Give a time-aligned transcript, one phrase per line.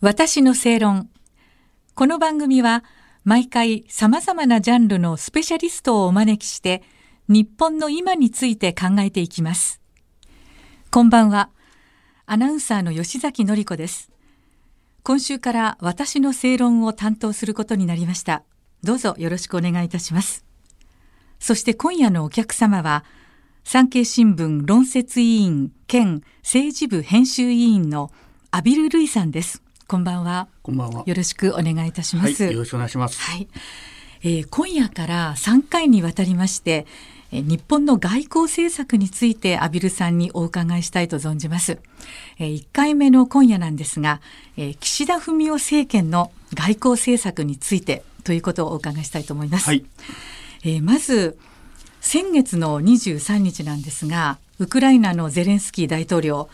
[0.00, 1.10] 私の正論。
[1.96, 2.84] この番組は
[3.24, 6.84] 毎回様々なジャンルのスペシャリストをお招きして
[7.26, 9.80] 日本の今について考えていきます。
[10.92, 11.50] こんばんは。
[12.26, 14.12] アナウンサーの吉崎のり子です。
[15.02, 18.44] 今週から私の正論を担当することになりました。
[18.84, 20.44] どうぞよろしくお願いいたします。
[21.40, 23.04] そして今夜のお客様は
[23.64, 28.12] 産経新聞論説委員兼政治部編集委員の
[28.52, 29.64] アビル・ルイさんです。
[29.88, 30.48] こんばんは。
[30.60, 31.02] こんばんは。
[31.06, 32.44] よろしくお願いいたします。
[32.44, 33.18] はい、よろしくお願いします。
[33.22, 33.48] はい。
[34.22, 36.86] えー、今夜から3回にわたりまして、
[37.32, 41.78] え日本の外交政策についてアビルさんにお伺いしたいと存じます。
[42.38, 44.20] えー、1回目の今夜なんですが、
[44.58, 49.68] えー、岸田文雄政権の外交政策についてということをお伺いしたいと思います。
[49.68, 49.86] はい、
[50.64, 51.38] えー、まず
[52.02, 56.50] 先月の23日なんですが、ウクライナのゼレンスキー大統領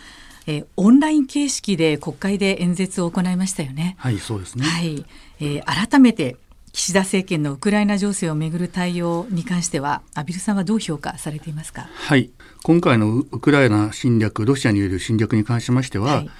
[0.47, 3.97] えー、オンライン形式で国会で演説を行いましたよね。
[3.99, 4.65] はい、そうですね。
[4.65, 5.05] はい、
[5.41, 6.37] えー、改めて
[6.73, 11.89] 岸田政権のウクライナ情勢をめぐる対応に関しては、畔蒜さんはどう評価されていますか？
[11.93, 12.31] はい、
[12.63, 16.17] 今回のウクライナ侵略、ロシアによる侵略に関しましては。
[16.17, 16.31] はい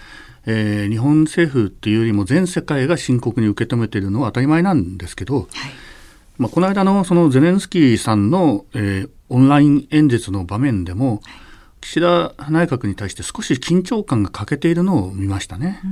[0.47, 5.47] えー、日本政府っていうよりも全世界が深刻に受け止めているのは当たり前なんですけど、はい
[6.37, 11.44] まあ、この間のそのゼレンスキーさんの、えー、オンライン演説の場面でも、はい
[11.85, 15.83] 岸田内閣に対して少し緊張感が欠けているのを見ましたね。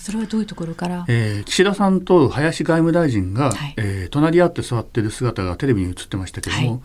[0.00, 6.80] それはどういうところから、えー、岸田さんと林外務大臣が、はい、えー、隣り合って座っている姿がテレビに映ってましたけども、はい、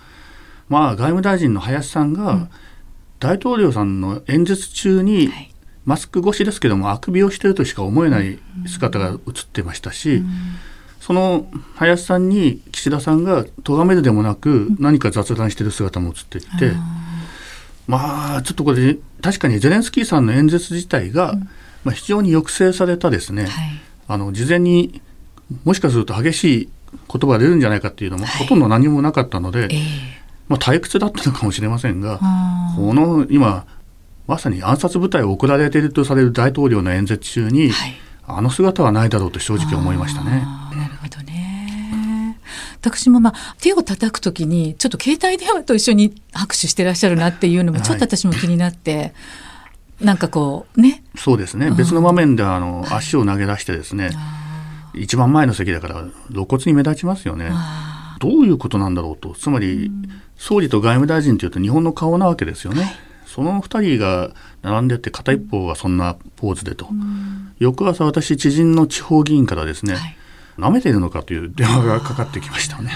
[0.70, 2.50] まあ外務大臣の林さんが、うん、
[3.20, 5.52] 大統領さんの演説中に、はい、
[5.86, 10.30] マスク越しですけどもあくびをしているとしか思えない姿が映ってましたし、うん、
[11.00, 16.68] その林さんに岸田さんが咎めるでもなく何か雑談している姿も映っていて。
[16.68, 16.99] うん
[17.90, 21.40] まあちょっとこれ確かにゼレンスキーさんの演説自体が、うん、
[21.84, 23.52] まあ、非常に抑制されたですね、はい、
[24.08, 25.02] あの事前に
[25.64, 26.70] もしかすると激しい
[27.12, 29.80] 言葉が出るんじゃないかっていうのも、ほとんど何もなかったので、えー、
[30.48, 32.20] まあ、退屈だったのかもしれませんが
[32.76, 33.66] この今
[34.28, 37.96] まさに暗殺部隊を送られているとされる大統領の演説中に、はい、
[38.28, 40.46] あの姿はないだろうと正直思いましたね
[42.82, 48.98] 私もまあ手を叩くときにちょっと携帯電話と一緒に握手してらっしゃるなっていうのもちょっと私も気になって。
[48.98, 49.14] はい
[50.02, 51.04] なんかこうね。
[51.18, 51.72] そうですね。
[51.72, 54.12] 別の場面であの、足を投げ出してですね、
[54.94, 57.52] 一番前の席だから露骨に目立ちますよね。
[58.20, 59.34] どういうことなんだろうと。
[59.34, 59.92] つまり、
[60.38, 62.84] 総理と外務大臣というと日本の顔なわけですよね。
[62.84, 62.96] はい、
[63.26, 64.32] その2人が
[64.62, 66.88] 並んでて片一方がそんなポーズでと。
[67.60, 70.16] 翌朝私知人の地方議員からですね、はい
[70.60, 72.92] 舐めているのかという電話がかかってきましたね。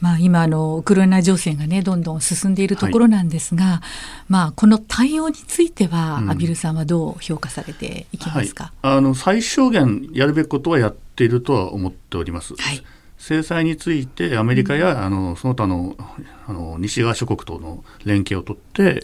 [0.00, 3.80] まあ、今あのウクライナ情勢がねどんどん進んでいるところなんですが、はい、
[4.28, 12.54] まあ、この対応については、うん、アビルさんはどう評価されていきますか、はい、あの最小限やるべきことはやっているとは思っております。
[12.54, 12.84] はい、
[13.18, 15.96] 制裁についてアメリカや、うん、あのその他の
[16.46, 19.02] あの西側諸国との連携を取って、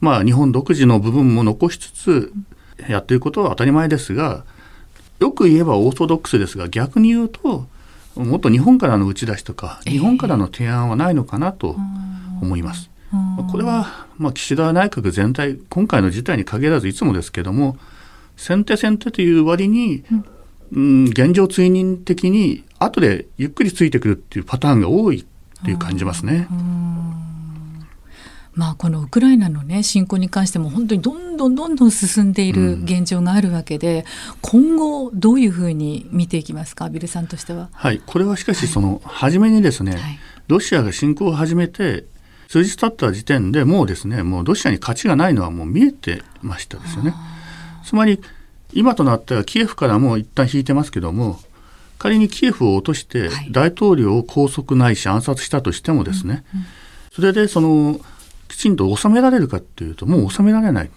[0.00, 2.32] まあ、日本独自の部分も残しつつ
[2.88, 4.44] やっていることは当たり前ですが
[5.20, 7.66] よく言えばオーソドックスですが逆に言うと
[8.16, 11.76] もっと日本からの打ち出しとか日本からの提案はないのかなと
[12.42, 12.90] 思います。
[13.50, 17.76] これは、まあ、岸田内閣全体今回の事態に限らずいつもですけども
[18.36, 20.04] 先手先手という割に、
[20.72, 26.48] うん、現状追認的に後でゆっくりついてくるっていうパターンが多いっていう感じますね。
[28.54, 34.04] まあ、このウクライナの、ね、侵攻に関しても本当にどんどんどんどん進んでいる現状があるわけで、
[34.44, 37.68] うん、今後、どういうふうに見ていきますか、ビルさんとしては。
[37.72, 40.18] はい、これはしかし、その、はい、初めにですね、はい、
[40.48, 42.04] ロシアが侵攻を始めて、
[42.48, 47.14] 数日経った時点でもうですね、もうロシアに勝ちがないのはもう見えてましたですよね。
[47.84, 48.20] つまり、
[48.72, 51.40] 今となってはキエフからもう一旦引いてますけども、
[51.98, 56.44] 仮にキエフを落として大統領を拘束ないし暗殺したとしてもですね、
[57.12, 58.00] それでその
[58.50, 60.90] きちんと収められるかっていうともう収められない。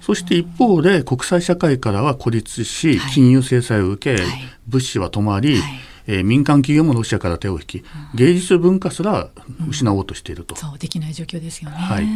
[0.00, 4.24] そして一方で国際社会からは孤立し、金融制裁を受け、
[4.66, 5.60] 物資は止まり、
[6.08, 9.28] えー、民間企業もロシアから手を引き、芸術文化すら
[9.68, 12.06] 失おうとしていると、うん、そうできない状況ですよね、はい、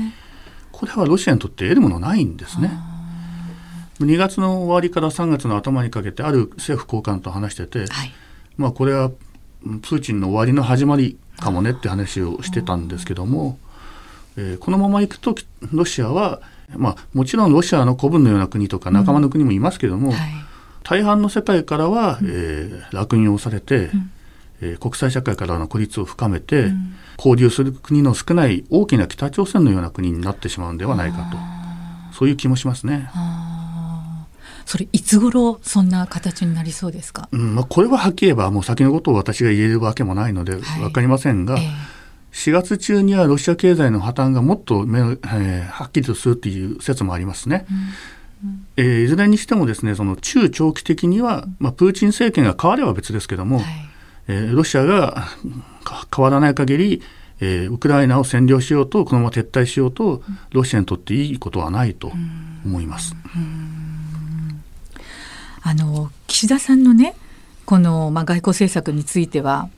[0.73, 2.71] これはロシアにとって得るものないんですね。
[4.01, 8.13] 2月の終わりから3月の頭にかけてある政府高官と話してて、はい、
[8.57, 13.59] まあこれはプーチンの終わりの始まりかもねって話をしてたんですけども、
[14.37, 15.35] えー、このままいくと
[15.73, 16.41] ロシアは、
[16.77, 20.31] まあ、もちろんロシアの古文のような国とか仲間の国もいますけども、うんはい、
[20.83, 24.11] 大半の世界からは、えー、烙印をされて、うん、
[24.61, 31.57] えー、国際社会からの孤立を深めて、うん、交流する国の少ない大きな北朝鮮のような国になってしまうんではないかと。
[32.17, 33.11] そういう気もしますね。
[34.65, 37.55] それいつ頃そんな形になりそうですか、うん。
[37.55, 41.67] まあ、これははっきり言えばもう先のことを私が言えるわけもないので分かりませんが、はいえ。
[41.67, 41.71] ー、
[42.37, 47.65] 4月中にはロシア経済の破綻がもっと目、えー、はっきりとするという説もありますね。
[48.45, 53.65] うん、えー、いずれにしてもですねその中長期的には、まあ、プーチン政権が変われば別ですけども、はい、
[54.29, 55.29] えー、ロシアが
[56.15, 57.03] 変わらない限り
[57.41, 60.23] えー、ウクライナを占領しようとこのまま撤退しようと
[60.53, 62.11] ロシアにとっていいことはないと
[62.65, 63.15] 思います。
[65.63, 67.15] あの岸田さんのね
[67.65, 69.69] この、まあ、外交政策については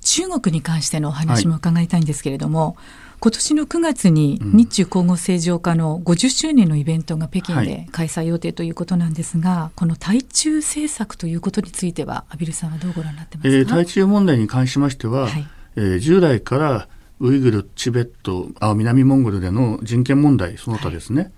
[0.00, 2.74] 中国に関してのお話も伺いたいんですけれども、はい、
[3.20, 15.46] 今年の9月に日中皇后正常化の50周年のイベントが北京で開催予定ということなんですが、はい、この対中政策ということについては、畔蒜さんはどうご覧になってますか、えー、対中問題に関しましては、はい。
[15.76, 16.88] えー、従来から
[17.20, 21.32] ウイグル、チベットあ、南モンゴルでの人権問題、その他ですね、はい、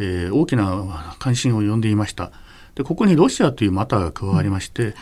[0.00, 2.32] えー、大きな関心を呼んでいました。
[2.74, 4.94] でここにロシアというマターが加わりまして、うん、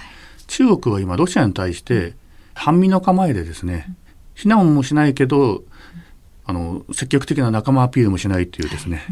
[0.46, 2.14] 中国は今、ロシアに対して
[2.54, 3.94] 半身の構えでですね、
[4.34, 5.64] 非難もしないけど、
[6.46, 9.02] あの積極的な仲間アピールもしないというですね、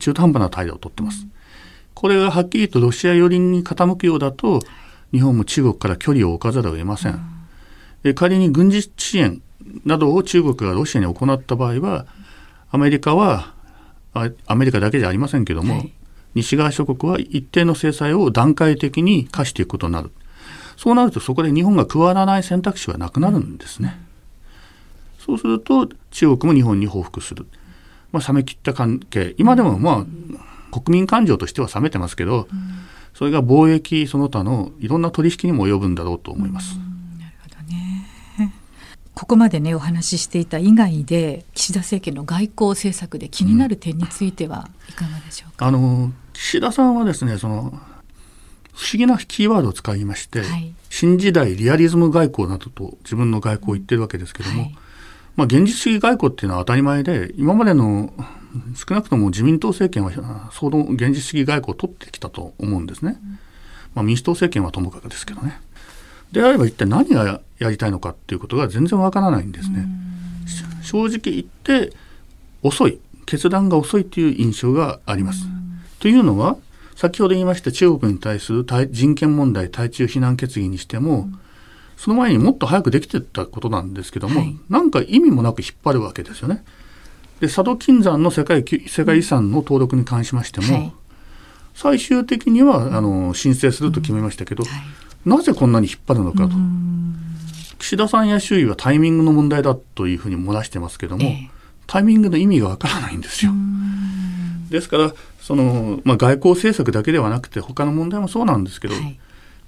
[0.00, 1.26] 中途半端な態度をとってます。
[1.94, 4.60] これがはっきりとロシア寄りに傾くようだと、
[5.12, 7.20] 日本も中国から距離を置かざるを得ません。
[8.14, 9.40] 仮に軍事支援
[9.84, 12.06] などを中国がロシアに行った場合は
[12.70, 13.54] アメリカは
[14.12, 15.92] アメリカだけじゃありませんけども、はい、
[16.34, 20.10] 西側諸国は一定の制裁を段階的に課していくことになる
[20.76, 23.98] そうなるとそこで日本が加わらない選択肢はなくなるんですね。
[25.18, 27.46] そうすると中国も日本に報復する、
[28.12, 30.04] まあ、冷め切った関係今でもま
[30.72, 32.48] あ国民感情としては冷めてますけど、
[33.14, 36.78] それが貿易その他のいろんな取引にも及ぶんだろうと思います。
[39.14, 47.78] ここまでねお話ししていた以外で岸田政権の外交政策で気になる点についてはいかがでしょうか、うん、あの岸田さんはですねその
[48.74, 54.76] 不思議なキーワードを使いまして、はい、新時代リアリズム外交などと自分の外交を言ってるわけですけども、はい、
[55.36, 58.12] まあ、現実主義外交っていうのは当たり前で今までの
[58.74, 63.18] 少なくとも自民党政権はその現実主義外交を取ってきたと思うんですね。
[63.94, 65.60] まあ、民主党政権はともかくですけどね。
[66.32, 69.86] であれば一体何がやりたいのかっていうことが全然わからないんですね。
[70.82, 71.92] 正直言って
[72.62, 75.46] 遅い決断が遅いという印象があります。
[76.00, 76.56] というのは
[76.96, 81.28] 先ほど言いました中国に対する人権問題対中非難決議にしても、
[81.96, 86.64] その前にもっと早くできてたことなんですけども、はい、なんか意味もなく引っ張るわけですよね。
[87.40, 90.92] で佐渡金山の世界世界遺産の登録に関しましても、はい、
[91.74, 95.28] 最終的にはあの申請すると決めましたけど、はい。
[95.28, 96.50] なぜこんなに引っ張るのかと。
[97.78, 101.48] 岸田さんや周囲はタイミングの問題だというふうに漏らしてますけども、えー、
[101.86, 103.52] タイミングの意味がわからないんですよ。
[104.70, 105.12] ですから
[105.44, 109.18] その、まあ、外交政策だけではなくて他の問題もそうなんですけど、はい、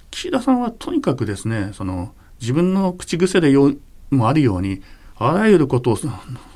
[0.09, 3.75] 岸田さんはとにかくですねその自分の口癖でよ
[4.09, 4.81] もあるように
[5.17, 5.97] あらゆることを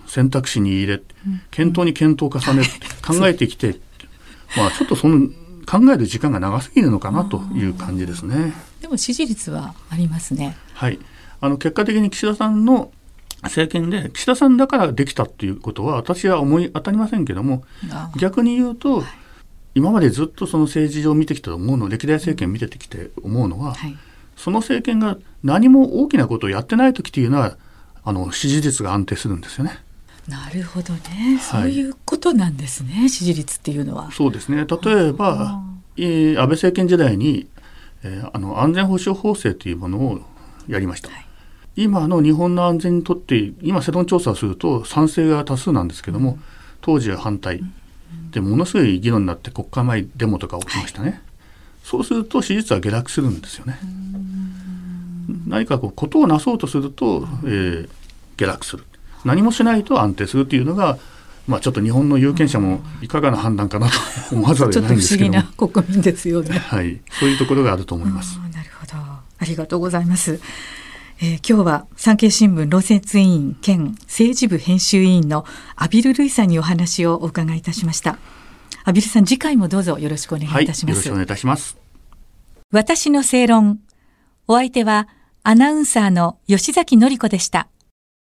[0.07, 1.03] 選択肢に入れ
[1.51, 2.65] 検討に検討を重ね、
[3.05, 3.79] 考えてきて、
[4.57, 5.27] まあちょっとその
[5.67, 8.53] 考える時間が長すぎるのかなという感じですね。
[8.81, 10.57] でも支持率はありますね。
[10.73, 10.99] はい。
[11.41, 12.91] あの結果的に岸田さんの
[13.43, 17.63] 政権で岸田さんだからできたっていうことは私は思い当たりませんけども
[18.17, 19.03] 逆に言うと、
[19.73, 23.97] 今までずっとその政治上見てきたと思うの歴代政権見てきて思うのは、はい、
[24.35, 27.57] その政権が何も大きなことをやってない時っていうのは
[28.03, 29.79] あの支持率が安定するんですよね。
[30.27, 34.11] なるほどね、そういうことなんですね、支持率っていうのは。
[34.11, 34.65] そうですね。
[34.65, 35.61] 例えば、
[35.97, 37.47] えー、安倍政権時代に、
[38.03, 40.21] えー、あの安全保障法制というものを
[40.67, 41.09] やりました。
[41.09, 41.25] はい、
[41.75, 46.43] 今の日本の安全にとって今世論調査をすると賛成が多数なんですけども、うん、
[46.81, 47.61] 当時は反対、
[48.31, 51.09] でものすごい議論になって国会前デモとか起きましたね。
[51.09, 51.19] はい、
[51.83, 53.79] そうすると支持率は下落するんですよね。
[55.47, 57.89] 何かこうことをなそうとすると、えー、
[58.37, 58.83] 下落する。
[59.23, 60.97] 何もしないと安定するというのが、
[61.47, 63.93] まあ、ちょっと日本の有権者もいかがな判断かなと
[64.35, 66.57] 思わざるを得ないんですけどちょっと不思議な国民ですよね。
[66.57, 68.37] はい、そういうところがあると思います。
[68.53, 70.39] なるほど、ありがとうございます。
[71.23, 78.17] えー、今日は産経新聞論説委員兼政治部編集委員のアビル・ルイさんにお話をお伺いいたしました。
[78.85, 80.93] アビルさん、次回もどうぞよろしくお願いいたします。
[80.93, 81.77] はい、よろしくお願いいたします。
[82.71, 83.81] 私の正論。
[84.47, 85.07] お相手は
[85.43, 87.67] アナウンサーの吉崎紀子でした。